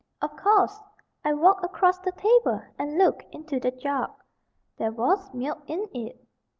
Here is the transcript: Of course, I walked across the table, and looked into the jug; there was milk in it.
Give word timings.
Of 0.19 0.35
course, 0.35 0.79
I 1.23 1.35
walked 1.35 1.63
across 1.63 1.99
the 1.99 2.11
table, 2.13 2.63
and 2.79 2.97
looked 2.97 3.23
into 3.31 3.59
the 3.59 3.69
jug; 3.69 4.09
there 4.77 4.91
was 4.91 5.31
milk 5.31 5.59
in 5.67 5.87
it. 5.93 6.19